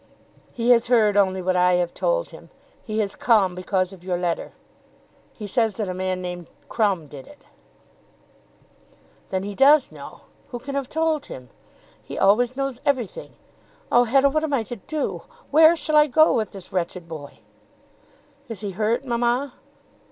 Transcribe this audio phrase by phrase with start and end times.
[0.51, 2.49] "He has heard only what I have told him.
[2.83, 4.51] He has come because of your letter.
[5.31, 7.45] He says that a man named Crumb did it."
[9.29, 10.21] "Then he does know.
[10.47, 11.51] Who can have told him?
[12.01, 13.33] He always knows everything.
[13.91, 15.21] Oh, Hetta, what am I to do?
[15.51, 17.37] Where shall I go with this wretched boy?"
[18.49, 19.53] "Is he hurt, mamma?"